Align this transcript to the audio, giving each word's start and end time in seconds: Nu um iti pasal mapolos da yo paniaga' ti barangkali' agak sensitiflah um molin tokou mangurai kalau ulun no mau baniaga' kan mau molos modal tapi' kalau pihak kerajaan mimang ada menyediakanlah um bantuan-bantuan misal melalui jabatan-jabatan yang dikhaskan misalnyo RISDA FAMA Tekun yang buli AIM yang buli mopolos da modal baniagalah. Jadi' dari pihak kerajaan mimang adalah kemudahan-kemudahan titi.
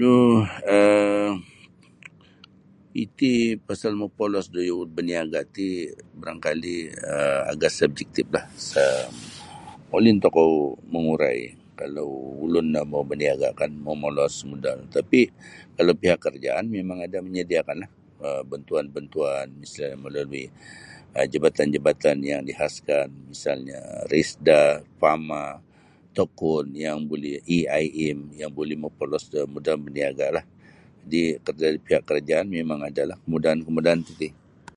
Nu 0.00 0.12
um 0.76 1.30
iti 3.04 3.32
pasal 3.66 3.92
mapolos 4.00 4.46
da 4.54 4.60
yo 4.70 4.74
paniaga' 4.96 5.44
ti 5.56 5.66
barangkali' 6.20 6.82
agak 7.50 7.72
sensitiflah 7.78 8.44
um 8.84 9.10
molin 9.90 10.16
tokou 10.24 10.52
mangurai 10.92 11.40
kalau 11.80 12.08
ulun 12.44 12.66
no 12.74 12.80
mau 12.92 13.02
baniaga' 13.10 13.56
kan 13.60 13.70
mau 13.84 13.96
molos 14.02 14.34
modal 14.50 14.78
tapi' 14.96 15.26
kalau 15.76 15.92
pihak 16.00 16.18
kerajaan 16.24 16.64
mimang 16.74 17.00
ada 17.06 17.18
menyediakanlah 17.26 17.90
um 18.24 18.42
bantuan-bantuan 18.50 19.46
misal 19.60 19.90
melalui 20.04 20.44
jabatan-jabatan 21.32 22.16
yang 22.30 22.42
dikhaskan 22.48 23.08
misalnyo 23.32 23.80
RISDA 24.12 24.60
FAMA 25.02 25.44
Tekun 26.16 26.66
yang 26.84 26.98
buli 27.10 27.32
AIM 27.62 28.18
yang 28.40 28.50
buli 28.58 28.74
mopolos 28.82 29.24
da 29.32 29.40
modal 29.54 29.78
baniagalah. 29.84 30.44
Jadi' 31.08 31.28
dari 31.62 31.78
pihak 31.86 32.02
kerajaan 32.08 32.46
mimang 32.52 32.82
adalah 32.88 33.16
kemudahan-kemudahan 33.24 34.00
titi. 34.06 34.28